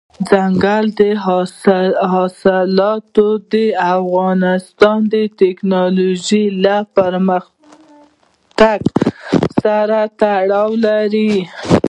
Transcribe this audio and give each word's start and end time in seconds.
دځنګل 0.29 0.85
حاصلات 2.11 3.03
د 3.51 3.53
افغانستان 3.95 4.97
د 5.11 5.13
تکنالوژۍ 5.41 6.45
له 6.63 6.75
پرمختګ 6.95 8.79
سره 9.63 9.99
تړاو 10.19 10.71
لري. 10.85 11.31